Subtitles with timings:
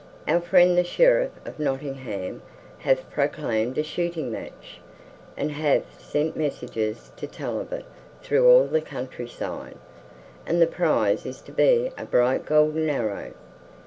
[0.27, 2.41] Our friend the Sheriff of Nottingham
[2.79, 4.81] hath proclaimed a shooting match,
[5.37, 7.85] and hath sent messengers to tell of it
[8.23, 9.77] through all the countryside,
[10.43, 13.33] and the prize is to be a bright golden arrow.